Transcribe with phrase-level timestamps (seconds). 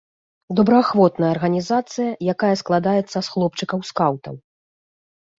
[0.59, 4.35] Добраахвотная арганізацыя, якая складаецца з хлопчыкаў-скаўтаў.